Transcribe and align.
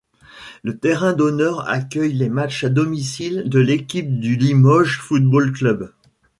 Le 0.63 0.79
terrain 0.79 1.13
d'honneur 1.13 1.69
accueille 1.69 2.13
les 2.13 2.29
matches 2.29 2.63
à 2.63 2.69
domicile 2.69 3.43
de 3.45 3.59
l'équipe 3.59 4.19
du 4.19 4.35
Limoges 4.35 4.97
Football 4.97 5.51
Club. 5.51 5.93